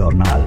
[0.00, 0.44] ژورنال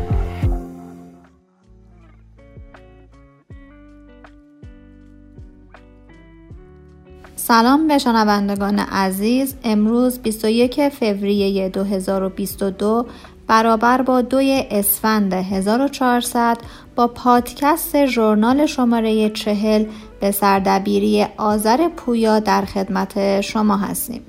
[7.36, 9.56] سلام به شنوندگان عزیز.
[9.64, 13.06] امروز 21 فوریه 2022
[13.48, 16.58] برابر با دوی اسفند 1400
[16.96, 19.86] با پادکست ژورنال شماره چهل
[20.20, 24.22] به سردبیری آذر پویا در خدمت شما هستیم.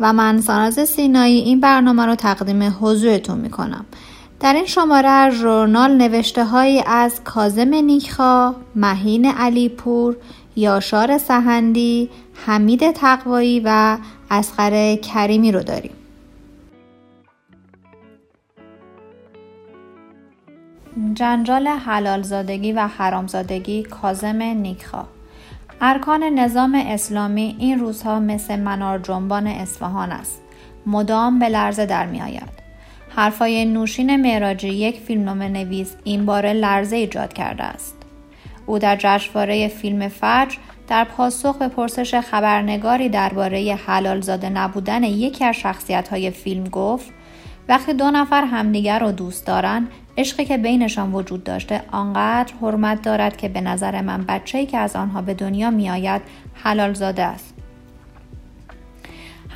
[0.00, 3.84] و من ساناز سینایی این برنامه رو تقدیم حضورتون می کنم.
[4.40, 10.16] در این شماره ژورنال نوشته هایی از کازم نیکخا، مهین علیپور،
[10.56, 12.10] یاشار سهندی،
[12.46, 13.98] حمید تقوایی و
[14.30, 15.92] اسخر کریمی رو داریم.
[21.14, 25.04] جنجال حلالزادگی و حرامزادگی کازم نیکخا
[25.80, 30.42] ارکان نظام اسلامی این روزها مثل منار جنبان اصفهان است.
[30.86, 32.67] مدام به لرزه در می آید.
[33.18, 37.96] حرفای نوشین معراجی یک فیلمنامه نویس این بار لرزه ایجاد کرده است.
[38.66, 40.56] او در جشنواره فیلم فجر
[40.88, 47.10] در پاسخ به پرسش خبرنگاری درباره حلال زاده نبودن یکی از شخصیت های فیلم گفت
[47.68, 53.36] وقتی دو نفر همدیگر رو دوست دارن عشقی که بینشان وجود داشته آنقدر حرمت دارد
[53.36, 56.22] که به نظر من بچه‌ای که از آنها به دنیا میآید
[56.54, 57.47] حلال زاده است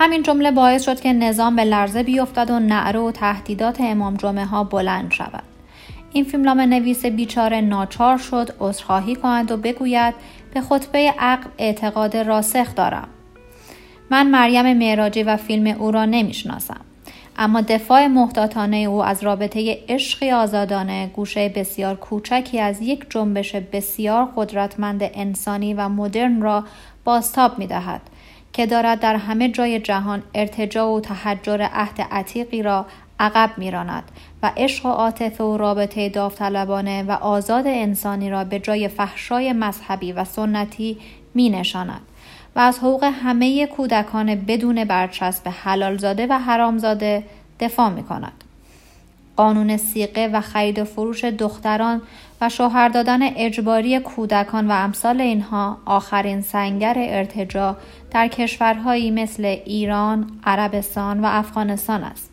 [0.03, 4.45] همین جمله باعث شد که نظام به لرزه بیفتد و نعره و تهدیدات امام جمعه
[4.45, 5.43] ها بلند شود.
[6.13, 10.15] این فیلمنامه نویس بیچاره ناچار شد عذرخواهی کند و بگوید
[10.55, 13.09] به خطبه عقل اعتقاد راسخ دارم.
[14.11, 16.81] من مریم معراجی و فیلم او را نمی‌شناسم.
[17.37, 24.29] اما دفاع محتاطانه او از رابطه عشقی آزادانه گوشه بسیار کوچکی از یک جنبش بسیار
[24.37, 26.65] قدرتمند انسانی و مدرن را
[27.05, 28.01] باستاب می دهد
[28.53, 32.87] که دارد در همه جای جهان ارتجا و تحجر عهد عتیقی را
[33.21, 34.05] عقب میراند
[34.43, 40.13] و عشق و عاطفه و رابطه داوطلبانه و آزاد انسانی را به جای فحشای مذهبی
[40.13, 40.99] و سنتی
[41.35, 42.01] می نشاند
[42.57, 47.25] و از حقوق همه کودکان بدون برچسب حلالزاده و حرامزاده
[47.61, 48.45] دفاع می کند.
[49.37, 52.03] قانون سیقه و خرید و فروش دختران
[52.43, 57.77] و شوهر دادن اجباری کودکان و امثال اینها آخرین سنگر ارتجا
[58.11, 62.33] در کشورهایی مثل ایران، عربستان و افغانستان است.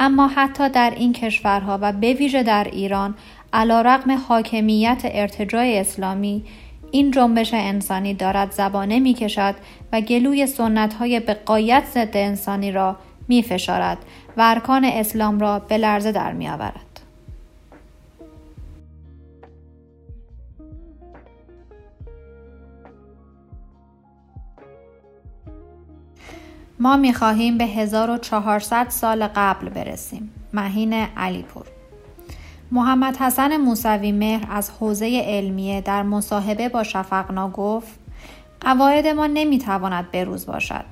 [0.00, 3.14] اما حتی در این کشورها و به ویژه در ایران
[3.52, 6.44] علا رقم حاکمیت ارتجای اسلامی
[6.90, 9.54] این جنبش انسانی دارد زبانه می کشد
[9.92, 12.96] و گلوی سنت های به قایت ضد انسانی را
[13.28, 13.98] می فشارد
[14.36, 16.89] و ارکان اسلام را به لرزه در می آورد.
[26.80, 30.30] ما می خواهیم به 1400 سال قبل برسیم.
[30.52, 31.66] مهین علیپور.
[32.70, 37.98] محمد حسن موسوی مهر از حوزه علمیه در مصاحبه با شفقنا گفت
[38.60, 40.84] قواعد ما نمی‌تواند بروز باشد.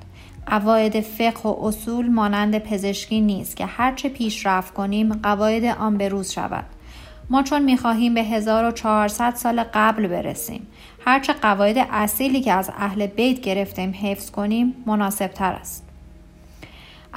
[0.47, 6.65] قواعد فقه و اصول مانند پزشکی نیست که هرچه پیشرفت کنیم قواعد آن بروز شود.
[7.29, 10.67] ما چون می‌خواهیم به 1400 سال قبل برسیم
[11.05, 15.89] هرچه قواعد اصیلی که از اهل بیت گرفتیم حفظ کنیم مناسب تر است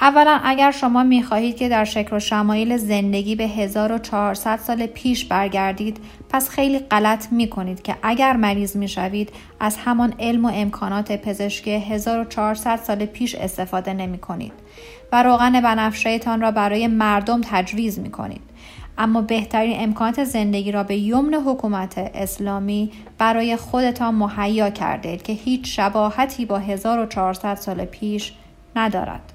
[0.01, 5.25] اولا اگر شما می خواهید که در شکل و شمایل زندگی به 1400 سال پیش
[5.25, 9.31] برگردید پس خیلی غلط می کنید که اگر مریض می شوید
[9.61, 14.53] از همان علم و امکانات پزشکی 1400 سال پیش استفاده نمی کنید
[15.13, 18.52] و روغن بنفشهتان را برای مردم تجویز می کنید.
[18.99, 25.77] اما بهترین امکانات زندگی را به یمن حکومت اسلامی برای خودتان مهیا کردید که هیچ
[25.77, 28.33] شباهتی با 1400 سال پیش
[28.77, 29.33] ندارد.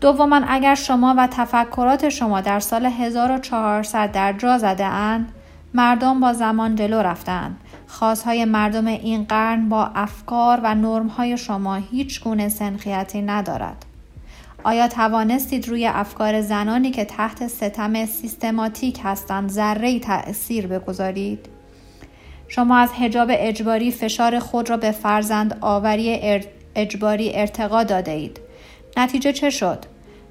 [0.00, 5.32] دوما اگر شما و تفکرات شما در سال 1400 در جا زده اند
[5.74, 12.24] مردم با زمان جلو رفتند خواستهای مردم این قرن با افکار و نرمهای شما هیچ
[12.24, 13.85] گونه سنخیتی ندارد
[14.66, 21.48] آیا توانستید روی افکار زنانی که تحت ستم سیستماتیک هستند ذره تأثیر بگذارید
[22.48, 26.40] شما از حجاب اجباری فشار خود را به فرزند آوری
[26.74, 28.40] اجباری ارتقا داده اید
[28.96, 29.84] نتیجه چه شد؟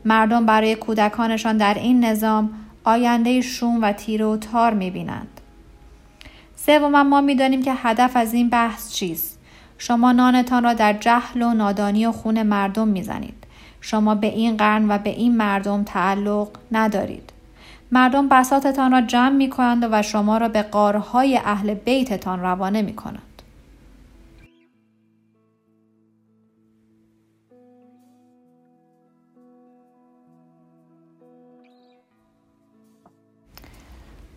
[0.05, 2.49] مردم برای کودکانشان در این نظام
[2.83, 5.41] آینده شوم و تیره و تار می‌بینند.
[6.55, 9.39] سوما ما می‌دانیم که هدف از این بحث چیست.
[9.77, 13.44] شما نانتان را در جهل و نادانی و خون مردم می‌زنید.
[13.85, 17.33] شما به این قرن و به این مردم تعلق ندارید.
[17.91, 22.95] مردم بساتتان را جمع می کنند و شما را به قارهای اهل بیتتان روانه می
[22.95, 23.41] کنند.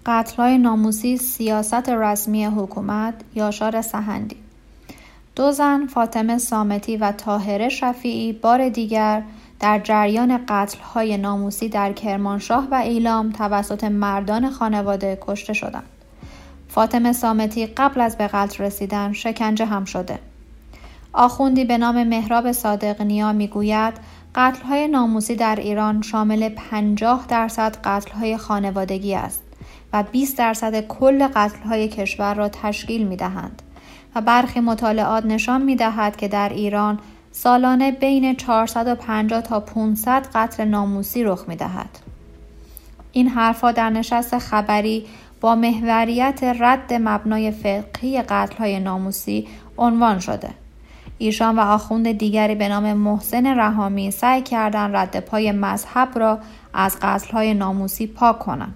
[0.06, 4.36] قتلهای ناموسی سیاست رسمی حکومت یاشار سهندی
[5.36, 9.22] دو زن فاطمه سامتی و طاهره شفیعی بار دیگر
[9.60, 15.88] در جریان قتلهای ناموسی در کرمانشاه و ایلام توسط مردان خانواده کشته شدند.
[16.69, 20.19] فاطمه سامتی قبل از به قتل رسیدن شکنجه هم شده.
[21.12, 23.94] آخوندی به نام مهراب صادق نیا می‌گوید
[24.34, 29.43] قتلهای ناموسی در ایران شامل 50 درصد قتلهای خانوادگی است
[29.93, 33.62] و 20 درصد کل قتلهای کشور را تشکیل می دهند
[34.14, 36.99] و برخی مطالعات نشان می دهد که در ایران
[37.32, 41.98] سالانه بین 450 تا 500 قتل ناموسی رخ می دهد.
[43.12, 45.06] این حرفها در نشست خبری
[45.40, 49.48] با محوریت رد مبنای فقهی قتلهای ناموسی
[49.78, 50.50] عنوان شده.
[51.19, 56.38] ایشان و آخوند دیگری به نام محسن رحامی سعی کردند رد پای مذهب را
[56.75, 58.75] از قتلهای ناموسی پاک کنند.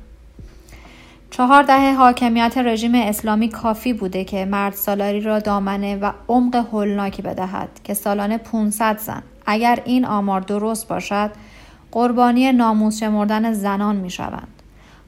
[1.32, 7.22] چهار دهه حاکمیت رژیم اسلامی کافی بوده که مرد سالاری را دامنه و عمق هولناکی
[7.22, 11.30] بدهد که سالانه 500 زن اگر این آمار درست باشد
[11.92, 14.48] قربانی ناموس شمردن زنان می شوند.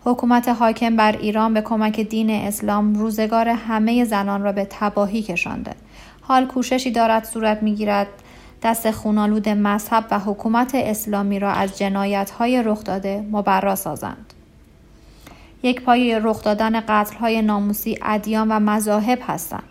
[0.05, 5.73] حکومت حاکم بر ایران به کمک دین اسلام روزگار همه زنان را به تباهی کشانده.
[6.20, 8.09] حال کوششی دارد صورت می‌گیرد
[8.62, 14.33] دست خونالود مذهب و حکومت اسلامی را از جنایت های رخ داده مبرا سازند.
[15.64, 19.62] یک پای رخ دادن قتل های ناموسی ادیان و مذاهب هستند.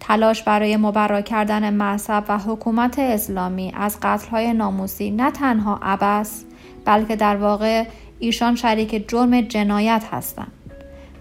[0.00, 6.44] تلاش برای مبرا کردن مذهب و حکومت اسلامی از قتل های ناموسی نه تنها عبس
[6.84, 7.84] بلکه در واقع
[8.18, 10.52] ایشان شریک جرم جنایت هستند.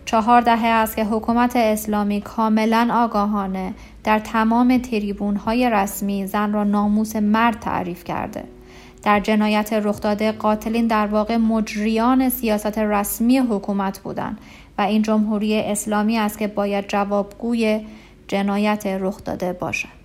[0.05, 3.73] چهار دهه است که حکومت اسلامی کاملا آگاهانه
[4.03, 8.43] در تمام تریبون های رسمی زن را ناموس مرد تعریف کرده.
[9.03, 14.37] در جنایت رخ داده قاتلین در واقع مجریان سیاست رسمی حکومت بودند
[14.77, 17.85] و این جمهوری اسلامی است که باید جوابگوی
[18.27, 19.99] جنایت رخ داده باشد.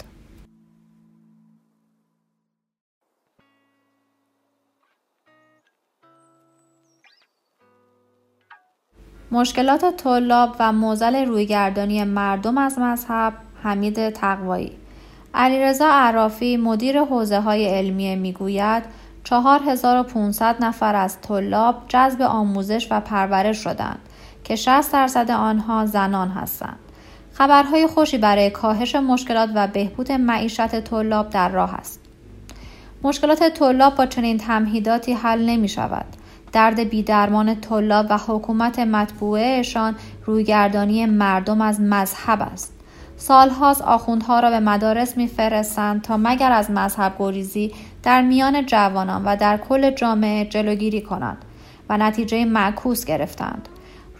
[9.30, 13.32] مشکلات طلاب و موزل رویگردانی مردم از مذهب
[13.62, 14.72] حمید تقوایی
[15.34, 18.82] علیرضا عرافی مدیر حوزه های علمیه می‌گوید
[19.24, 23.98] 4500 نفر از طلاب جذب آموزش و پرورش شدند
[24.44, 26.78] که 60 درصد آنها زنان هستند.
[27.32, 32.00] خبرهای خوشی برای کاهش مشکلات و بهبود معیشت طلاب در راه است.
[33.02, 36.06] مشکلات طلاب با چنین تمهیداتی حل نمی شود.
[36.52, 42.73] درد بیدرمان طلاب و حکومت مطبوعهشان رویگردانی مردم از مذهب است.
[43.16, 47.72] سالهاست آخوندها را به مدارس میفرستند تا مگر از مذهب گریزی
[48.02, 51.38] در میان جوانان و در کل جامعه جلوگیری کنند
[51.88, 53.68] و نتیجه معکوس گرفتند.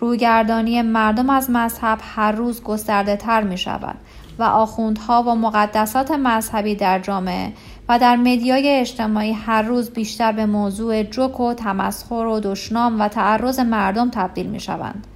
[0.01, 3.97] رویگردانی مردم از مذهب هر روز گسترده تر می شود
[4.39, 7.53] و آخوندها و مقدسات مذهبی در جامعه
[7.89, 13.09] و در مدیای اجتماعی هر روز بیشتر به موضوع جک و تمسخر و دشنام و
[13.09, 15.07] تعرض مردم تبدیل می شوند.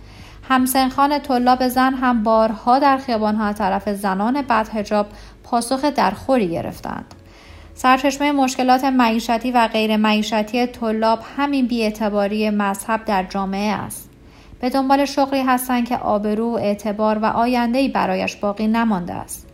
[0.49, 5.07] همسنخان طلاب زن هم بارها در خیابانها طرف زنان بدهجاب
[5.45, 7.15] پاسخ درخوری گرفتند.
[7.75, 14.11] سرچشمه مشکلات معیشتی و غیر معیشتی طلاب همین بیاعتباری مذهب در جامعه است.
[14.61, 19.47] به دنبال شغلی هستند که آبرو، اعتبار و آیندهی برایش باقی نمانده است.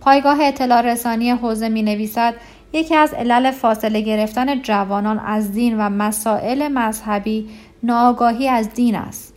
[0.00, 2.34] پایگاه اطلاع رسانی حوزه می نویسد
[2.72, 7.48] یکی از علل فاصله گرفتن جوانان از دین و مسائل مذهبی
[7.82, 9.33] ناآگاهی از دین است.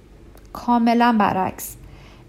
[0.66, 1.76] کاملا برعکس.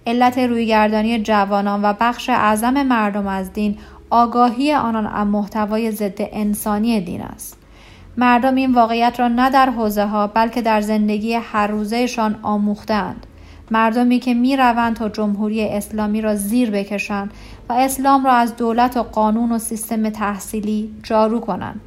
[0.07, 3.79] علت رویگردانی جوانان و بخش اعظم مردم از دین
[4.11, 7.57] آگاهی آنان از محتوای ضد انسانی دین است.
[8.17, 13.27] مردم این واقعیت را نه در حوزه ها بلکه در زندگی هر روزهشان آموختند
[13.71, 17.31] مردمی که می روند تا جمهوری اسلامی را زیر بکشند
[17.69, 21.81] و اسلام را از دولت و قانون و سیستم تحصیلی جارو کنند.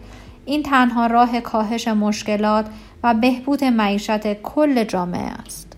[0.45, 2.65] این تنها راه کاهش مشکلات
[3.03, 5.70] و بهبود معیشت کل جامعه است.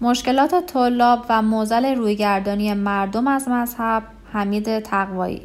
[0.00, 5.42] مشکلات طلاب و موزل رویگردانی مردم از مذهب حمید تقوایی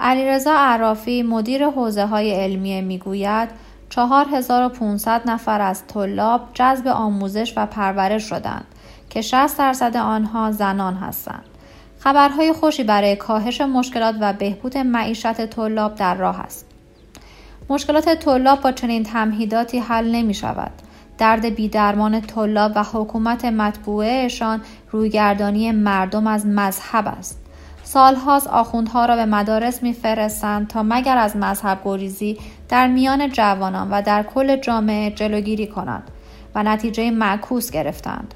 [0.00, 3.48] علیرضا عرافی مدیر حوزه های علمیه می‌گوید
[3.90, 8.64] 4500 نفر از طلاب جذب آموزش و پرورش شدند
[9.10, 11.44] که 60 درصد آنها زنان هستند.
[11.98, 16.66] خبرهای خوشی برای کاهش مشکلات و بهبود معیشت طلاب در راه است.
[17.68, 20.70] مشکلات طلاب با چنین تمهیداتی حل نمی شود.
[21.20, 24.60] درد بیدرمان طلاب و حکومت مطبوعهشان
[24.90, 27.40] رویگردانی مردم از مذهب است.
[27.82, 34.02] سالهاست آخوندها را به مدارس میفرستند تا مگر از مذهب گریزی در میان جوانان و
[34.02, 36.10] در کل جامعه جلوگیری کنند
[36.54, 38.34] و نتیجه معکوس گرفتند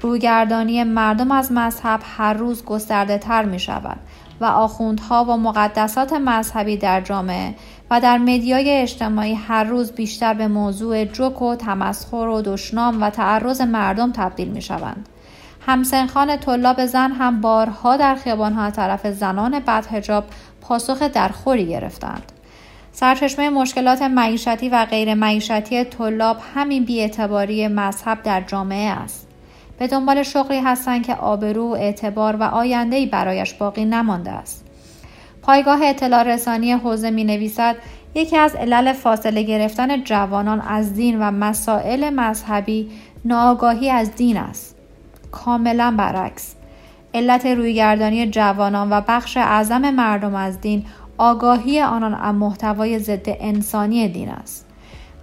[0.00, 3.98] رویگردانی مردم از مذهب هر روز گسترده تر می شود
[4.40, 7.54] و آخوندها و مقدسات مذهبی در جامعه
[7.90, 13.10] و در مدیای اجتماعی هر روز بیشتر به موضوع جوک و تمسخر و دشنام و
[13.10, 15.08] تعرض مردم تبدیل می شوند.
[15.66, 20.24] همسنخان طلاب زن هم بارها در خیابانها طرف زنان بدهجاب
[20.60, 22.32] پاسخ درخوری گرفتند.
[22.92, 29.28] سرچشمه مشکلات معیشتی و غیر معیشتی طلاب همین بیاعتباری مذهب در جامعه است.
[29.78, 34.65] به دنبال شغلی هستند که آبرو، اعتبار و آیندهی برایش باقی نمانده است.
[35.46, 37.76] پایگاه اطلاع رسانی حوزه می نویسد
[38.14, 42.90] یکی از علل فاصله گرفتن جوانان از دین و مسائل مذهبی
[43.24, 44.76] ناآگاهی از دین است.
[45.30, 46.54] کاملا برعکس.
[47.14, 50.84] علت رویگردانی جوانان و بخش اعظم مردم از دین
[51.18, 54.66] آگاهی آنان از محتوای ضد انسانی دین است.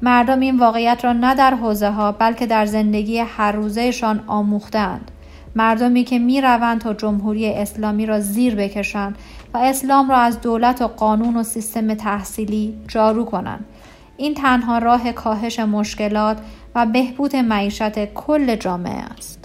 [0.01, 5.12] مردم این واقعیت را نه در حوزه ها بلکه در زندگی هر روزهشان آموختند.
[5.55, 9.17] مردمی که می روند تا جمهوری اسلامی را زیر بکشند
[9.53, 13.65] و اسلام را از دولت و قانون و سیستم تحصیلی جارو کنند.
[14.17, 16.38] این تنها راه کاهش مشکلات
[16.75, 19.42] و بهبود معیشت کل جامعه است.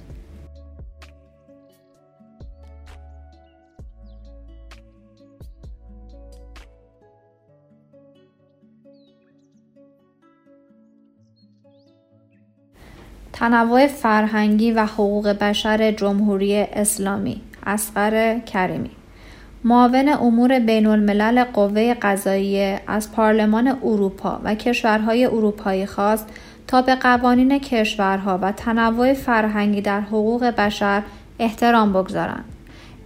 [13.39, 18.91] تنوع فرهنگی و حقوق بشر جمهوری اسلامی اسقر کریمی
[19.65, 26.27] معاون امور بین الملل قوه قضاییه از پارلمان اروپا و کشورهای اروپایی خواست
[26.67, 31.03] تا به قوانین کشورها و تنوع فرهنگی در حقوق بشر
[31.39, 32.45] احترام بگذارند.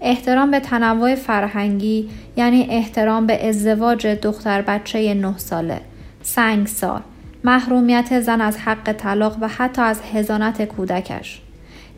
[0.01, 5.81] احترام به تنوع فرهنگی یعنی احترام به ازدواج دختر بچه نه ساله،
[6.23, 7.03] سنگسار،
[7.45, 11.41] محرومیت زن از حق طلاق و حتی از هزانت کودکش.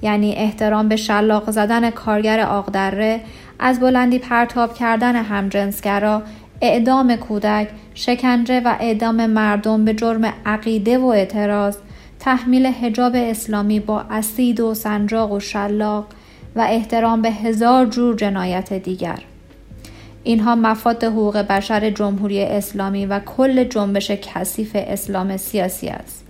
[0.03, 3.21] یعنی احترام به شلاق زدن کارگر آقدره
[3.59, 6.23] از بلندی پرتاب کردن همجنسگرا
[6.61, 11.77] اعدام کودک شکنجه و اعدام مردم به جرم عقیده و اعتراض
[12.21, 16.07] تحمیل حجاب اسلامی با اسید و سنجاق و شلاق
[16.57, 19.19] و احترام به هزار جور جنایت دیگر.
[20.25, 26.25] اینها مفاد حقوق بشر جمهوری اسلامی و کل جنبش کثیف اسلام سیاسی است.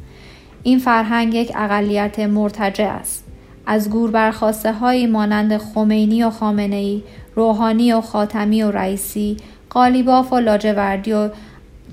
[0.62, 3.24] این فرهنگ یک اقلیت مرتجع است.
[3.66, 7.02] از گور برخواسته هایی مانند خمینی و خامنه ای،
[7.34, 9.36] روحانی و خاتمی و رئیسی،
[9.70, 11.28] قالیباف و لاجوردی و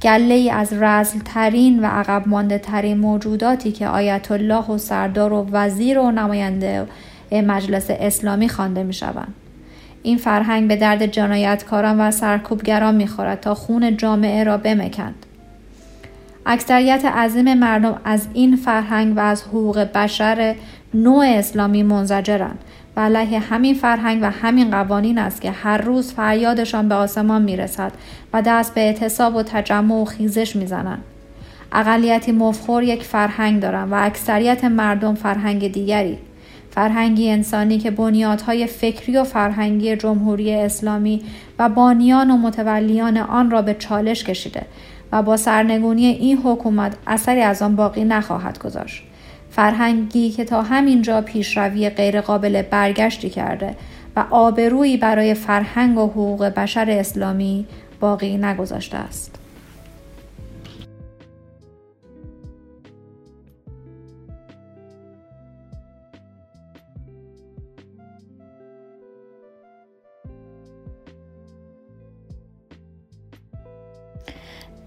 [0.02, 5.34] گله ای از رزل ترین و عقب مانده ترین موجوداتی که آیت الله و سردار
[5.34, 6.88] و وزیر و نماینده
[7.32, 9.34] مجلس اسلامی خوانده می شوند.
[10.04, 15.26] این فرهنگ به درد جنایتکاران و سرکوبگران می‌خورد تا خون جامعه را بمکند.
[16.46, 20.56] اکثریت عظیم مردم از این فرهنگ و از حقوق بشر
[20.94, 22.60] نوع اسلامی منزجرند
[22.96, 27.92] و علیه همین فرهنگ و همین قوانین است که هر روز فریادشان به آسمان می‌رسد
[28.34, 31.04] و دست به اعتصاب و تجمع و خیزش می‌زنند.
[31.72, 36.18] اقلیتی مفخور یک فرهنگ دارند و اکثریت مردم فرهنگ دیگری
[36.72, 41.22] فرهنگی انسانی که بنیادهای فکری و فرهنگی جمهوری اسلامی
[41.60, 44.66] و بانیان و متولیان آن را به چالش کشیده
[45.12, 49.04] و با سرنگونی این حکومت اثری از آن باقی نخواهد گذاشت.
[49.50, 53.76] فرهنگی که تا همینجا پیشروی غیرقابل برگشتی کرده
[54.16, 57.66] و آبرویی برای فرهنگ و حقوق بشر اسلامی
[58.00, 59.41] باقی نگذاشته است.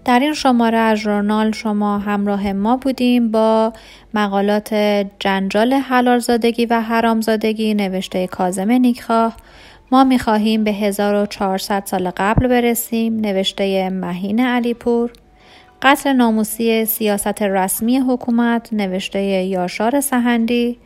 [0.05, 3.73] در این شماره از ژورنال شما همراه ما بودیم با
[4.13, 4.73] مقالات
[5.19, 9.35] جنجال حلالزادگی و حرامزادگی نوشته کازم نیکخواه.
[9.91, 15.11] ما می‌خواهیم به 1400 سال قبل برسیم نوشته مهین علیپور.
[15.81, 20.77] قتل ناموسی سیاست رسمی حکومت نوشته یاشار سهندی.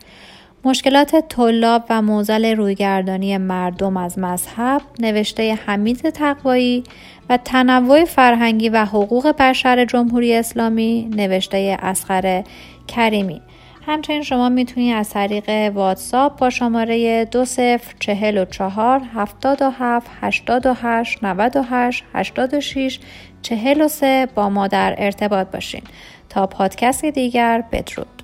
[0.64, 6.84] مشکلات طلاب و موزل رویگردانی مردم از مذهب نوشته حمید تقوایی
[7.28, 12.44] و تنوع فرهنگی و حقوق بشر جمهوری اسلامی نوشته اسخر
[12.88, 13.40] کریمی.
[13.86, 19.70] همچنین شما می‌تونید از طریق واتساپ با شماره دو صفر چهل و چهار هفتاد و
[19.70, 23.00] هفت هشتاد و هشت نود و هشت هشتاد و شیش
[23.42, 25.82] چهل و سه با ما در ارتباط باشین.
[26.28, 28.19] تا پادکست دیگر بدرود.